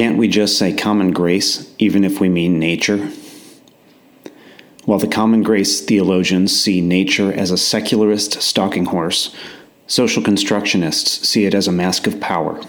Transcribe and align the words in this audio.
Can't 0.00 0.16
we 0.16 0.28
just 0.28 0.56
say 0.56 0.72
common 0.72 1.12
grace, 1.12 1.74
even 1.78 2.04
if 2.04 2.20
we 2.20 2.30
mean 2.30 2.58
nature? 2.58 3.10
While 4.86 4.98
the 4.98 5.06
common 5.06 5.42
grace 5.42 5.82
theologians 5.82 6.58
see 6.58 6.80
nature 6.80 7.30
as 7.30 7.50
a 7.50 7.58
secularist 7.58 8.40
stalking 8.40 8.86
horse, 8.86 9.36
social 9.86 10.22
constructionists 10.22 11.26
see 11.26 11.44
it 11.44 11.52
as 11.52 11.68
a 11.68 11.72
mask 11.72 12.06
of 12.06 12.18
power. 12.18 12.62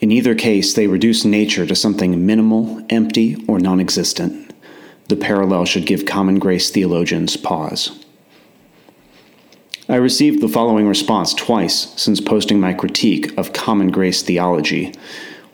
In 0.00 0.12
either 0.12 0.34
case, 0.34 0.74
they 0.74 0.86
reduce 0.86 1.24
nature 1.24 1.64
to 1.64 1.74
something 1.74 2.26
minimal, 2.26 2.84
empty, 2.90 3.42
or 3.48 3.58
non 3.58 3.80
existent. 3.80 4.52
The 5.08 5.16
parallel 5.16 5.64
should 5.64 5.86
give 5.86 6.04
common 6.04 6.38
grace 6.38 6.70
theologians 6.70 7.34
pause. 7.38 7.98
I 9.88 9.96
received 9.96 10.42
the 10.42 10.48
following 10.48 10.86
response 10.86 11.32
twice 11.32 11.94
since 11.96 12.20
posting 12.20 12.60
my 12.60 12.74
critique 12.74 13.32
of 13.38 13.54
common 13.54 13.90
grace 13.90 14.20
theology 14.20 14.92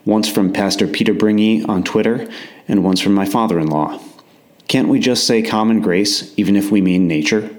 once 0.09 0.27
from 0.27 0.51
Pastor 0.51 0.87
Peter 0.87 1.13
Bringy 1.13 1.67
on 1.69 1.83
Twitter, 1.83 2.27
and 2.67 2.83
once 2.83 2.99
from 2.99 3.13
my 3.13 3.25
father 3.25 3.59
in 3.59 3.67
law. 3.67 3.99
Can't 4.67 4.87
we 4.87 4.99
just 4.99 5.27
say 5.27 5.43
common 5.43 5.81
grace, 5.81 6.33
even 6.35 6.55
if 6.55 6.71
we 6.71 6.81
mean 6.81 7.07
nature? 7.07 7.49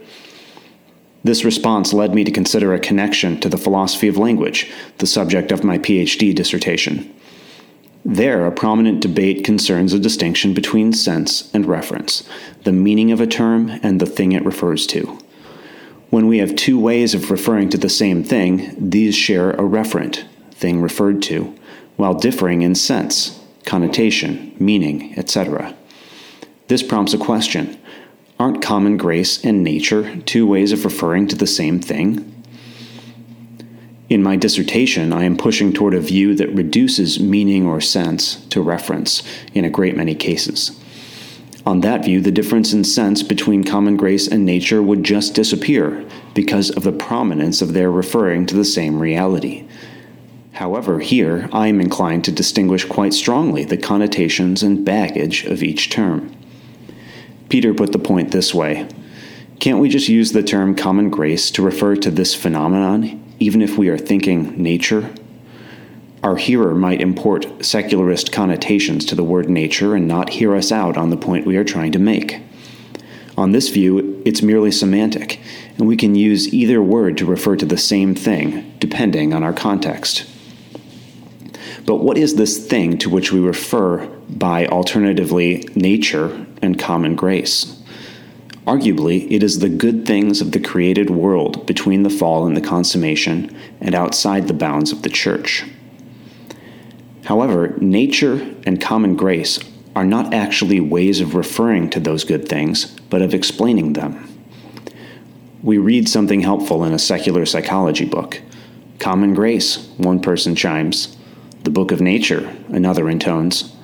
This 1.23 1.45
response 1.45 1.93
led 1.93 2.13
me 2.13 2.25
to 2.25 2.31
consider 2.33 2.75
a 2.75 2.81
connection 2.81 3.39
to 3.41 3.49
the 3.49 3.57
philosophy 3.57 4.09
of 4.09 4.17
language, 4.17 4.69
the 4.99 5.07
subject 5.07 5.53
of 5.53 5.63
my 5.63 5.79
PhD 5.79 6.35
dissertation. 6.35 7.15
There, 8.05 8.45
a 8.47 8.53
prominent 8.53 9.01
debate 9.01 9.45
concerns 9.45 9.93
a 9.93 9.99
distinction 10.01 10.53
between 10.53 10.93
sense 10.93 11.53
and 11.55 11.67
reference, 11.67 12.29
the 12.65 12.73
meaning 12.73 13.13
of 13.13 13.21
a 13.21 13.29
term 13.29 13.69
and 13.83 14.01
the 14.01 14.07
thing 14.07 14.33
it 14.33 14.45
refers 14.45 14.89
to. 14.89 15.19
When 16.09 16.27
we 16.27 16.39
have 16.39 16.57
two 16.57 16.81
ways 16.81 17.15
of 17.15 17.31
referring 17.31 17.69
to 17.69 17.79
the 17.79 17.89
same 17.89 18.25
thing, 18.25 18.75
these 18.77 19.15
share 19.15 19.51
a 19.51 19.59
referent, 19.59 20.25
thing 20.51 20.81
referred 20.81 21.23
to, 21.23 21.55
while 22.01 22.15
differing 22.15 22.63
in 22.63 22.75
sense, 22.75 23.39
connotation, 23.67 24.57
meaning, 24.59 25.17
etc. 25.19 25.77
This 26.69 26.83
prompts 26.83 27.13
a 27.13 27.19
question 27.19 27.79
Aren't 28.39 28.63
common 28.63 28.97
grace 28.97 29.45
and 29.45 29.63
nature 29.63 30.17
two 30.23 30.47
ways 30.47 30.73
of 30.73 30.87
referring 30.87 31.29
to 31.29 31.37
the 31.37 31.47
same 31.47 31.79
thing? 31.79 32.27
In 34.09 34.23
my 34.23 34.35
dissertation, 34.35 35.13
I 35.13 35.25
am 35.25 35.37
pushing 35.37 35.75
toward 35.75 35.93
a 35.93 36.01
view 36.01 36.35
that 36.37 36.49
reduces 36.55 37.21
meaning 37.21 37.67
or 37.67 37.83
sense 37.83 38.45
to 38.47 38.63
reference 38.63 39.23
in 39.53 39.67
a 39.67 39.71
great 39.71 39.95
many 39.95 40.15
cases. 40.15 40.81
On 41.67 41.81
that 41.83 42.07
view, 42.07 42.23
the 42.23 42.33
difference 42.33 42.73
in 42.73 42.83
sense 42.83 43.23
between 43.23 43.63
common 43.63 43.99
grace 43.99 44.27
and 44.27 44.47
nature 44.47 44.83
would 44.83 45.05
just 45.05 45.35
disappear 45.35 46.05
because 46.33 46.71
of 46.71 46.83
the 46.83 46.93
prominence 46.93 47.61
of 47.61 47.75
their 47.75 47.91
referring 47.91 48.47
to 48.47 48.57
the 48.57 48.65
same 48.65 48.99
reality. 48.99 49.69
However, 50.53 50.99
here 51.01 51.49
I 51.53 51.69
am 51.69 51.81
inclined 51.81 52.25
to 52.25 52.33
distinguish 52.33 52.85
quite 52.85 53.15
strongly 53.15 53.65
the 53.65 53.77
connotations 53.77 54.63
and 54.63 54.85
baggage 54.85 55.45
of 55.45 55.63
each 55.63 55.91
term. 55.91 56.35
Peter 57.49 57.73
put 57.73 57.93
the 57.93 57.99
point 57.99 58.31
this 58.31 58.55
way 58.55 58.89
Can't 59.59 59.79
we 59.79 59.89
just 59.89 60.09
use 60.09 60.33
the 60.33 60.43
term 60.43 60.75
common 60.75 61.11
grace 61.11 61.51
to 61.53 61.63
refer 61.63 61.97
to 61.97 62.11
this 62.11 62.35
phenomenon, 62.35 63.23
even 63.39 63.63
if 63.63 63.79
we 63.79 63.89
are 63.89 63.99
thinking 63.99 64.61
nature? 64.63 65.13
Our 66.23 66.37
hearer 66.37 66.75
might 66.75 67.01
import 67.01 67.65
secularist 67.65 68.31
connotations 68.31 69.07
to 69.07 69.15
the 69.15 69.25
word 69.25 69.49
nature 69.49 69.95
and 69.95 70.07
not 70.07 70.31
hear 70.31 70.55
us 70.55 70.71
out 70.71 70.99
on 70.99 71.09
the 71.09 71.17
point 71.17 71.47
we 71.47 71.57
are 71.57 71.65
trying 71.65 71.93
to 71.93 71.99
make. 71.99 72.43
On 73.39 73.53
this 73.53 73.71
view, 73.71 74.21
it's 74.27 74.43
merely 74.43 74.71
semantic, 74.71 75.41
and 75.79 75.89
we 75.89 75.97
can 75.97 76.15
use 76.15 76.53
either 76.53 76.83
word 76.83 77.17
to 77.17 77.25
refer 77.25 77.57
to 77.57 77.65
the 77.65 77.79
same 77.79 78.15
thing, 78.15 78.75
depending 78.79 79.33
on 79.33 79.43
our 79.43 79.55
context. 79.55 80.30
But 81.87 81.97
what 81.97 82.19
is 82.19 82.35
this 82.35 82.67
thing 82.67 82.99
to 82.99 83.11
which 83.11 83.33
we 83.33 83.41
refer 83.41 84.07
by 84.29 84.67
alternatively 84.67 85.69
nature 85.75 86.47
and 86.63 86.79
common 86.79 87.17
grace? 87.17 87.77
Arguably, 88.67 89.31
it 89.31 89.43
is 89.43 89.59
the 89.59 89.69
good 89.69 90.07
things 90.07 90.41
of 90.41 90.53
the 90.53 90.61
created 90.61 91.11
world 91.11 91.67
between 91.67 92.03
the 92.03 92.11
fall 92.11 92.47
and 92.47 92.57
the 92.57 92.61
consummation 92.61 93.57
and 93.81 93.95
outside 93.95 94.47
the 94.47 94.55
bounds 94.55 94.93
of 94.93 95.03
the 95.03 95.09
church. 95.09 95.65
However, 97.25 97.75
nature 97.79 98.55
and 98.67 98.81
common 98.81 99.17
grace 99.17 99.59
are 99.97 100.05
not 100.05 100.33
actually 100.33 100.81
ways 100.81 101.21
of 101.21 101.35
referring 101.35 101.91
to 101.91 102.01
those 102.01 102.25
good 102.25 102.49
things, 102.49 102.87
but 103.09 103.23
of 103.23 103.35
explaining 103.35 103.95
them. 103.95 104.27
We 105.63 105.79
read 105.79 106.09
something 106.09 106.41
helpful 106.41 106.85
in 106.85 106.93
a 106.93 106.99
secular 106.99 107.45
psychology 107.47 108.05
book. 108.05 108.41
Common 108.99 109.35
grace, 109.35 109.89
one 109.97 110.21
person 110.21 110.55
chimes. 110.55 111.17
The 111.63 111.71
Book 111.71 111.93
of 111.93 112.01
Nature, 112.01 112.57
another 112.69 113.11
intones. 113.11 113.77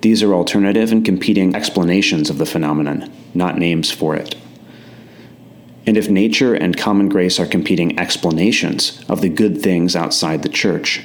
These 0.00 0.24
are 0.24 0.34
alternative 0.34 0.90
and 0.90 1.04
competing 1.04 1.54
explanations 1.54 2.30
of 2.30 2.38
the 2.38 2.46
phenomenon, 2.46 3.12
not 3.32 3.58
names 3.58 3.92
for 3.92 4.16
it. 4.16 4.34
And 5.86 5.96
if 5.96 6.10
nature 6.10 6.54
and 6.54 6.76
common 6.76 7.08
grace 7.08 7.38
are 7.38 7.46
competing 7.46 7.96
explanations 7.96 9.04
of 9.08 9.20
the 9.20 9.28
good 9.28 9.62
things 9.62 9.94
outside 9.94 10.42
the 10.42 10.48
church, 10.48 11.04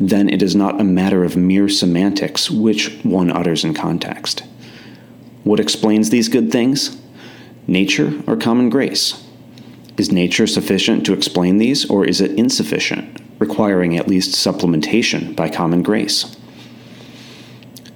then 0.00 0.28
it 0.28 0.42
is 0.42 0.56
not 0.56 0.80
a 0.80 0.84
matter 0.84 1.22
of 1.22 1.36
mere 1.36 1.68
semantics 1.68 2.50
which 2.50 2.98
one 3.04 3.30
utters 3.30 3.62
in 3.62 3.72
context. 3.72 4.42
What 5.44 5.60
explains 5.60 6.10
these 6.10 6.28
good 6.28 6.50
things? 6.50 7.00
Nature 7.68 8.20
or 8.26 8.36
common 8.36 8.68
grace? 8.68 9.24
Is 9.96 10.10
nature 10.10 10.48
sufficient 10.48 11.06
to 11.06 11.12
explain 11.12 11.58
these, 11.58 11.88
or 11.88 12.04
is 12.04 12.20
it 12.20 12.32
insufficient? 12.32 13.22
Requiring 13.38 13.96
at 13.96 14.08
least 14.08 14.34
supplementation 14.34 15.34
by 15.36 15.48
common 15.48 15.82
grace. 15.82 16.36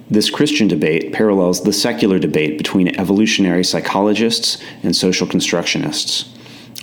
This 0.09 0.29
Christian 0.29 0.67
debate 0.67 1.13
parallels 1.13 1.63
the 1.63 1.73
secular 1.73 2.19
debate 2.19 2.57
between 2.57 2.99
evolutionary 2.99 3.63
psychologists 3.63 4.61
and 4.83 4.95
social 4.95 5.25
constructionists. 5.25 6.27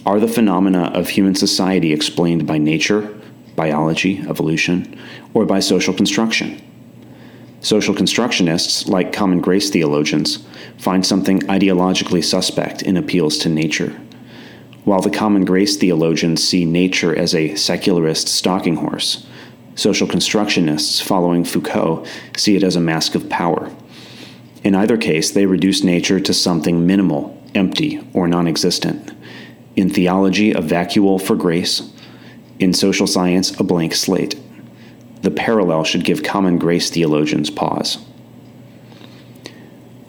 Are 0.06 0.19
the 0.19 0.28
phenomena 0.28 0.84
of 0.94 1.10
human 1.10 1.34
society 1.34 1.92
explained 1.92 2.46
by 2.46 2.56
nature, 2.56 3.14
biology, 3.54 4.20
evolution, 4.20 4.98
or 5.34 5.44
by 5.44 5.60
social 5.60 5.92
construction? 5.92 6.62
Social 7.60 7.94
constructionists, 7.94 8.88
like 8.88 9.12
common 9.12 9.40
grace 9.40 9.69
theologians, 9.69 10.46
find 10.78 11.04
something 11.04 11.40
ideologically 11.40 12.25
suspect 12.25 12.82
in 12.82 12.96
appeals 12.96 13.36
to 13.38 13.48
nature 13.48 14.00
while 14.88 15.03
the 15.03 15.10
common 15.10 15.44
grace 15.44 15.76
theologians 15.76 16.43
see 16.43 16.65
nature 16.65 17.15
as 17.15 17.34
a 17.34 17.54
secularist 17.56 18.26
stalking 18.26 18.76
horse. 18.76 19.26
Social 19.75 20.09
constructionists, 20.09 21.03
following 21.03 21.44
Foucault, 21.44 22.06
see 22.38 22.56
it 22.56 22.62
as 22.62 22.75
a 22.75 22.81
mask 22.81 23.15
of 23.15 23.28
power. 23.28 23.71
In 24.65 24.75
either 24.75 24.97
case, 24.97 25.31
they 25.31 25.44
reduce 25.44 25.84
nature 25.84 26.19
to 26.19 26.32
something 26.32 26.87
minimal, 26.87 27.38
empty, 27.54 28.00
or 28.15 28.26
non 28.26 28.49
existent. 28.49 29.12
In 29.76 29.91
theology, 29.91 30.53
a 30.53 30.62
vacuole 30.62 31.20
for 31.20 31.37
grace. 31.37 31.93
In 32.59 32.72
social 32.72 33.06
science, 33.06 33.60
a 33.60 33.65
blank 33.65 33.94
slate. 33.94 34.41
The 35.20 35.31
parallel 35.31 35.84
should 35.84 36.05
give 36.05 36.22
common 36.22 36.59
grace 36.59 36.88
theologians 36.88 37.50
pause. 37.50 37.99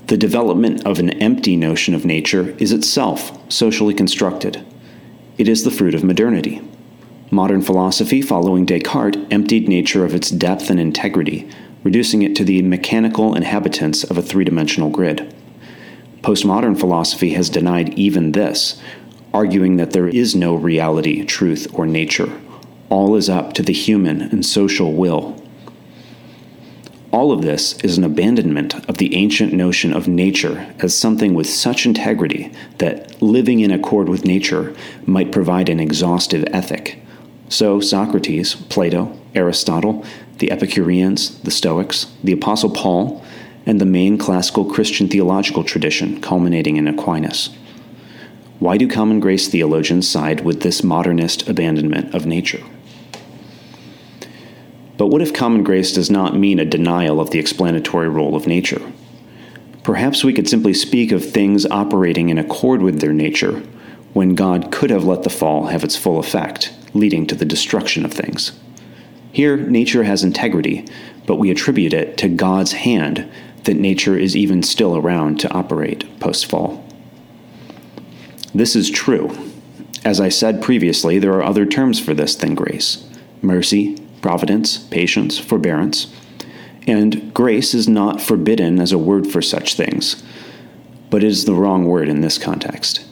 The 0.07 0.17
development 0.17 0.87
of 0.87 0.99
an 0.99 1.09
empty 1.21 1.57
notion 1.57 1.93
of 1.93 2.05
nature 2.05 2.55
is 2.59 2.71
itself 2.71 3.37
socially 3.51 3.93
constructed. 3.93 4.65
It 5.39 5.47
is 5.47 5.63
the 5.63 5.71
fruit 5.71 5.95
of 5.95 6.03
modernity. 6.03 6.61
Modern 7.31 7.61
philosophy, 7.61 8.21
following 8.21 8.65
Descartes, 8.65 9.25
emptied 9.31 9.69
nature 9.69 10.03
of 10.03 10.13
its 10.13 10.29
depth 10.29 10.69
and 10.69 10.81
integrity, 10.81 11.49
reducing 11.81 12.23
it 12.23 12.35
to 12.35 12.43
the 12.43 12.61
mechanical 12.61 13.33
inhabitants 13.33 14.03
of 14.03 14.17
a 14.17 14.21
three 14.21 14.43
dimensional 14.43 14.89
grid. 14.89 15.33
Postmodern 16.23 16.77
philosophy 16.77 17.29
has 17.35 17.49
denied 17.49 17.97
even 17.97 18.33
this, 18.33 18.81
arguing 19.33 19.77
that 19.77 19.91
there 19.91 20.09
is 20.09 20.35
no 20.35 20.55
reality, 20.55 21.23
truth, 21.23 21.67
or 21.73 21.85
nature. 21.85 22.29
All 22.89 23.15
is 23.15 23.29
up 23.29 23.53
to 23.53 23.63
the 23.63 23.71
human 23.71 24.21
and 24.21 24.45
social 24.45 24.91
will. 24.91 25.38
All 27.11 27.31
of 27.31 27.41
this 27.41 27.73
is 27.83 27.97
an 27.97 28.03
abandonment 28.03 28.87
of 28.87 28.99
the 28.99 29.15
ancient 29.15 29.51
notion 29.51 29.93
of 29.93 30.07
nature 30.07 30.71
as 30.77 30.95
something 30.95 31.33
with 31.33 31.49
such 31.49 31.87
integrity 31.87 32.51
that 32.77 33.19
living 33.19 33.61
in 33.61 33.71
accord 33.71 34.07
with 34.07 34.25
nature 34.25 34.75
might 35.07 35.31
provide 35.31 35.69
an 35.69 35.79
exhaustive 35.79 36.45
ethic. 36.53 37.01
So, 37.49 37.79
Socrates, 37.79 38.53
Plato, 38.53 39.19
Aristotle, 39.33 40.05
the 40.37 40.51
Epicureans, 40.51 41.39
the 41.41 41.49
Stoics, 41.49 42.05
the 42.23 42.33
Apostle 42.33 42.69
Paul, 42.69 43.25
and 43.65 43.81
the 43.81 43.85
main 43.85 44.19
classical 44.19 44.65
Christian 44.65 45.09
theological 45.09 45.63
tradition 45.63 46.21
culminating 46.21 46.77
in 46.77 46.87
Aquinas. 46.87 47.49
Why 48.59 48.77
do 48.77 48.87
common 48.87 49.19
grace 49.19 49.47
theologians 49.47 50.07
side 50.07 50.41
with 50.41 50.61
this 50.61 50.83
modernist 50.83 51.49
abandonment 51.49 52.13
of 52.13 52.27
nature? 52.27 52.63
But 54.99 55.07
what 55.07 55.21
if 55.21 55.33
common 55.33 55.63
grace 55.63 55.93
does 55.93 56.11
not 56.11 56.37
mean 56.37 56.59
a 56.59 56.65
denial 56.65 57.21
of 57.21 57.31
the 57.31 57.39
explanatory 57.39 58.09
role 58.09 58.35
of 58.35 58.45
nature? 58.45 58.81
Perhaps 59.81 60.25
we 60.25 60.33
could 60.33 60.49
simply 60.49 60.73
speak 60.73 61.13
of 61.13 61.23
things 61.23 61.65
operating 61.65 62.27
in 62.27 62.37
accord 62.37 62.81
with 62.81 62.99
their 62.99 63.13
nature 63.13 63.63
when 64.11 64.35
God 64.35 64.73
could 64.73 64.89
have 64.89 65.05
let 65.05 65.23
the 65.23 65.29
fall 65.29 65.67
have 65.67 65.85
its 65.85 65.95
full 65.95 66.19
effect, 66.19 66.73
leading 66.93 67.25
to 67.27 67.35
the 67.35 67.45
destruction 67.45 68.03
of 68.03 68.11
things. 68.11 68.59
Here, 69.31 69.55
nature 69.55 70.03
has 70.03 70.21
integrity, 70.21 70.85
but 71.25 71.37
we 71.37 71.49
attribute 71.49 71.93
it 71.93 72.17
to 72.17 72.27
God's 72.27 72.73
hand 72.73 73.31
that 73.63 73.77
nature 73.77 74.17
is 74.17 74.35
even 74.35 74.61
still 74.63 74.97
around 74.97 75.39
to 75.39 75.51
operate 75.53 76.19
post 76.19 76.45
fall. 76.45 76.85
This 78.53 78.75
is 78.75 78.89
true. 78.89 79.53
As 80.03 80.19
I 80.19 80.27
said 80.27 80.61
previously, 80.61 81.19
there 81.19 81.33
are 81.35 81.43
other 81.43 81.65
terms 81.65 82.01
for 82.01 82.13
this 82.13 82.35
than 82.35 82.53
grace 82.53 83.05
mercy, 83.41 83.95
providence, 84.21 84.77
patience, 84.77 85.37
forbearance. 85.37 86.13
And 86.87 87.33
grace 87.33 87.73
is 87.73 87.87
not 87.87 88.21
forbidden 88.21 88.79
as 88.79 88.91
a 88.91 88.97
word 88.97 89.27
for 89.27 89.41
such 89.41 89.75
things, 89.75 90.23
but 91.09 91.23
is 91.23 91.45
the 91.45 91.53
wrong 91.53 91.85
word 91.85 92.09
in 92.09 92.21
this 92.21 92.37
context. 92.37 93.05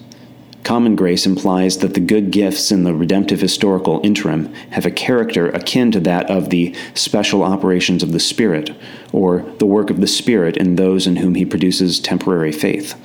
Common 0.63 0.97
grace 0.97 1.25
implies 1.25 1.77
that 1.77 1.93
the 1.93 2.01
good 2.01 2.29
gifts 2.29 2.71
in 2.73 2.83
the 2.83 2.93
redemptive 2.93 3.39
historical 3.39 4.01
interim 4.03 4.53
have 4.71 4.85
a 4.85 4.91
character 4.91 5.47
akin 5.49 5.93
to 5.93 5.99
that 6.01 6.29
of 6.29 6.49
the 6.49 6.75
special 6.93 7.41
operations 7.41 8.03
of 8.03 8.11
the 8.11 8.19
Spirit, 8.19 8.71
or 9.13 9.45
the 9.59 9.65
work 9.65 9.89
of 9.89 10.01
the 10.01 10.07
Spirit 10.07 10.57
in 10.57 10.75
those 10.75 11.07
in 11.07 11.15
whom 11.17 11.35
he 11.35 11.45
produces 11.45 12.01
temporary 12.01 12.51
faith. 12.51 12.95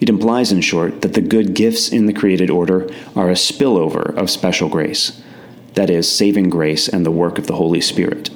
It 0.00 0.08
implies, 0.08 0.52
in 0.52 0.60
short, 0.60 1.02
that 1.02 1.14
the 1.14 1.20
good 1.20 1.54
gifts 1.54 1.88
in 1.88 2.06
the 2.06 2.12
created 2.12 2.48
order 2.48 2.88
are 3.16 3.28
a 3.28 3.34
spillover 3.34 4.16
of 4.16 4.30
special 4.30 4.68
grace, 4.68 5.20
that 5.74 5.90
is, 5.90 6.10
saving 6.10 6.50
grace 6.50 6.88
and 6.88 7.04
the 7.04 7.10
work 7.10 7.38
of 7.38 7.46
the 7.46 7.56
Holy 7.56 7.80
Spirit. 7.80 8.30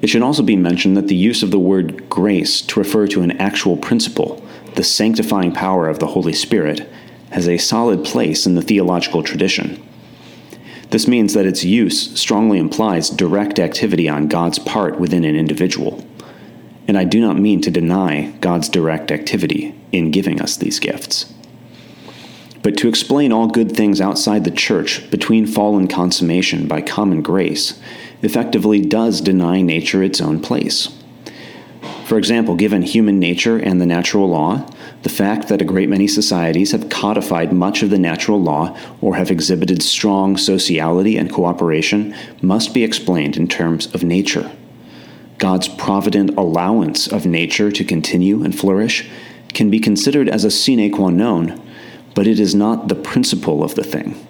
It 0.00 0.08
should 0.08 0.22
also 0.22 0.42
be 0.42 0.56
mentioned 0.56 0.96
that 0.96 1.08
the 1.08 1.14
use 1.14 1.42
of 1.42 1.50
the 1.50 1.58
word 1.58 2.08
grace 2.10 2.60
to 2.62 2.80
refer 2.80 3.06
to 3.08 3.22
an 3.22 3.32
actual 3.32 3.76
principle 3.76 4.42
the 4.74 4.84
sanctifying 4.84 5.52
power 5.52 5.88
of 5.88 5.98
the 5.98 6.08
Holy 6.08 6.32
Spirit, 6.32 6.88
has 7.30 7.48
a 7.48 7.58
solid 7.58 8.04
place 8.04 8.46
in 8.46 8.54
the 8.54 8.62
theological 8.62 9.22
tradition. 9.22 9.82
This 10.90 11.08
means 11.08 11.32
that 11.34 11.46
its 11.46 11.64
use 11.64 12.18
strongly 12.18 12.58
implies 12.58 13.08
direct 13.08 13.58
activity 13.58 14.08
on 14.08 14.28
God's 14.28 14.58
part 14.58 14.98
within 14.98 15.24
an 15.24 15.36
individual. 15.36 16.06
And 16.86 16.98
I 16.98 17.04
do 17.04 17.20
not 17.20 17.38
mean 17.38 17.60
to 17.62 17.70
deny 17.70 18.32
God's 18.40 18.68
direct 18.68 19.10
activity 19.10 19.74
in 19.92 20.10
giving 20.10 20.42
us 20.42 20.56
these 20.56 20.78
gifts. 20.78 21.32
But 22.62 22.76
to 22.78 22.88
explain 22.88 23.32
all 23.32 23.48
good 23.48 23.72
things 23.72 24.00
outside 24.00 24.44
the 24.44 24.50
church 24.50 25.10
between 25.10 25.46
fall 25.46 25.76
and 25.76 25.90
consummation 25.90 26.68
by 26.68 26.80
common 26.80 27.20
grace 27.20 27.80
effectively 28.22 28.80
does 28.80 29.20
deny 29.20 29.60
nature 29.60 30.02
its 30.02 30.20
own 30.20 30.40
place. 30.40 30.88
For 32.04 32.18
example, 32.18 32.54
given 32.54 32.82
human 32.82 33.18
nature 33.18 33.56
and 33.56 33.80
the 33.80 33.86
natural 33.86 34.28
law, 34.28 34.68
the 35.02 35.08
fact 35.08 35.48
that 35.48 35.60
a 35.60 35.64
great 35.64 35.88
many 35.88 36.06
societies 36.06 36.70
have 36.70 36.88
codified 36.88 37.52
much 37.52 37.82
of 37.82 37.90
the 37.90 37.98
natural 37.98 38.40
law 38.40 38.76
or 39.00 39.16
have 39.16 39.30
exhibited 39.30 39.82
strong 39.82 40.36
sociality 40.36 41.16
and 41.16 41.32
cooperation 41.32 42.14
must 42.40 42.74
be 42.74 42.84
explained 42.84 43.36
in 43.36 43.48
terms 43.48 43.92
of 43.94 44.04
nature. 44.04 44.52
God's 45.38 45.68
provident 45.68 46.36
allowance 46.36 47.08
of 47.08 47.26
nature 47.26 47.72
to 47.72 47.84
continue 47.84 48.44
and 48.44 48.56
flourish 48.56 49.10
can 49.54 49.70
be 49.70 49.80
considered 49.80 50.28
as 50.28 50.44
a 50.44 50.50
sine 50.50 50.92
qua 50.92 51.10
non, 51.10 51.60
but 52.14 52.26
it 52.26 52.38
is 52.38 52.54
not 52.54 52.88
the 52.88 52.94
principle 52.94 53.62
of 53.62 53.74
the 53.74 53.84
thing. 53.84 54.26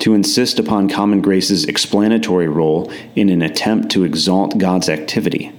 To 0.00 0.14
insist 0.14 0.58
upon 0.58 0.88
common 0.88 1.20
grace's 1.20 1.64
explanatory 1.64 2.48
role 2.48 2.92
in 3.14 3.28
an 3.30 3.42
attempt 3.42 3.90
to 3.92 4.04
exalt 4.04 4.58
God's 4.58 4.88
activity 4.88 5.52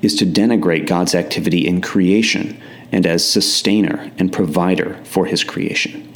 is 0.00 0.14
to 0.16 0.24
denigrate 0.24 0.86
God's 0.86 1.14
activity 1.14 1.66
in 1.66 1.80
creation 1.80 2.60
and 2.92 3.06
as 3.06 3.28
sustainer 3.28 4.10
and 4.18 4.32
provider 4.32 4.98
for 5.04 5.26
his 5.26 5.44
creation. 5.44 6.10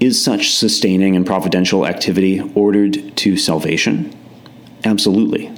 Is 0.00 0.22
such 0.22 0.50
sustaining 0.50 1.16
and 1.16 1.24
providential 1.24 1.86
activity 1.86 2.40
ordered 2.54 3.16
to 3.16 3.36
salvation? 3.36 4.12
Absolutely. 4.84 5.52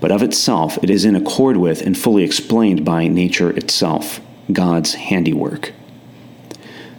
But 0.00 0.12
of 0.12 0.22
itself, 0.22 0.78
it 0.82 0.90
is 0.90 1.04
in 1.04 1.16
accord 1.16 1.56
with 1.56 1.82
and 1.82 1.98
fully 1.98 2.22
explained 2.22 2.84
by 2.84 3.08
nature 3.08 3.50
itself, 3.50 4.20
God's 4.52 4.94
handiwork. 4.94 5.72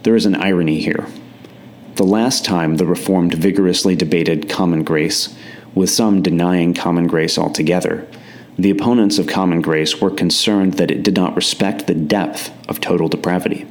There 0.06 0.14
is 0.14 0.24
an 0.24 0.36
irony 0.36 0.78
here. 0.78 1.08
The 1.96 2.04
last 2.04 2.44
time 2.44 2.76
the 2.76 2.86
Reformed 2.86 3.34
vigorously 3.34 3.96
debated 3.96 4.48
common 4.48 4.84
grace, 4.84 5.34
with 5.74 5.90
some 5.90 6.22
denying 6.22 6.74
common 6.74 7.08
grace 7.08 7.36
altogether, 7.36 8.06
the 8.56 8.70
opponents 8.70 9.18
of 9.18 9.26
common 9.26 9.62
grace 9.62 10.00
were 10.00 10.12
concerned 10.12 10.74
that 10.74 10.92
it 10.92 11.02
did 11.02 11.16
not 11.16 11.34
respect 11.34 11.88
the 11.88 11.94
depth 11.94 12.52
of 12.68 12.80
total 12.80 13.08
depravity, 13.08 13.66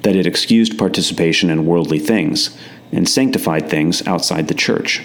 that 0.00 0.16
it 0.16 0.26
excused 0.26 0.78
participation 0.78 1.50
in 1.50 1.66
worldly 1.66 1.98
things 1.98 2.56
and 2.90 3.06
sanctified 3.06 3.68
things 3.68 4.00
outside 4.06 4.48
the 4.48 4.54
church. 4.54 5.02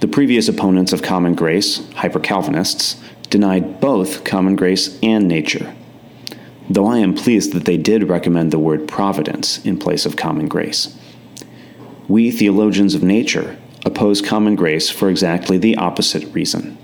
The 0.00 0.06
previous 0.06 0.48
opponents 0.48 0.92
of 0.92 1.00
common 1.00 1.34
grace, 1.34 1.90
hyper 1.94 2.20
Calvinists, 2.20 3.00
denied 3.30 3.80
both 3.80 4.22
common 4.22 4.54
grace 4.54 4.98
and 5.02 5.26
nature, 5.26 5.74
though 6.68 6.86
I 6.86 6.98
am 6.98 7.14
pleased 7.14 7.52
that 7.52 7.64
they 7.64 7.76
did 7.76 8.08
recommend 8.08 8.50
the 8.50 8.58
word 8.58 8.88
providence 8.88 9.64
in 9.64 9.78
place 9.78 10.06
of 10.06 10.16
common 10.16 10.48
grace. 10.48 10.96
We 12.08 12.30
theologians 12.30 12.94
of 12.94 13.02
nature 13.02 13.58
oppose 13.84 14.20
common 14.20 14.54
grace 14.54 14.90
for 14.90 15.10
exactly 15.10 15.58
the 15.58 15.76
opposite 15.76 16.32
reason. 16.34 16.78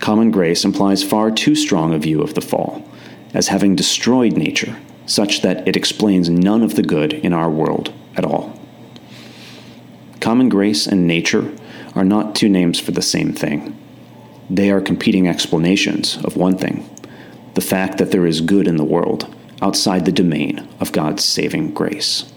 Common 0.00 0.30
grace 0.30 0.64
implies 0.64 1.02
far 1.02 1.30
too 1.30 1.54
strong 1.54 1.94
a 1.94 1.98
view 1.98 2.20
of 2.20 2.34
the 2.34 2.40
fall, 2.40 2.86
as 3.32 3.48
having 3.48 3.76
destroyed 3.76 4.36
nature, 4.36 4.76
such 5.06 5.42
that 5.42 5.66
it 5.66 5.76
explains 5.76 6.28
none 6.28 6.62
of 6.62 6.74
the 6.74 6.82
good 6.82 7.12
in 7.12 7.32
our 7.32 7.50
world 7.50 7.92
at 8.16 8.24
all. 8.24 8.58
Common 10.20 10.48
grace 10.48 10.86
and 10.86 11.06
nature 11.06 11.54
are 11.94 12.04
not 12.04 12.34
two 12.34 12.48
names 12.48 12.80
for 12.80 12.92
the 12.92 13.02
same 13.02 13.32
thing. 13.32 13.78
They 14.50 14.70
are 14.70 14.80
competing 14.80 15.28
explanations 15.28 16.16
of 16.24 16.36
one 16.36 16.58
thing 16.58 16.88
the 17.54 17.60
fact 17.60 17.98
that 17.98 18.10
there 18.10 18.26
is 18.26 18.40
good 18.40 18.66
in 18.66 18.76
the 18.76 18.84
world 18.84 19.34
outside 19.62 20.04
the 20.04 20.12
domain 20.12 20.68
of 20.80 20.92
God's 20.92 21.24
saving 21.24 21.72
grace. 21.72 22.30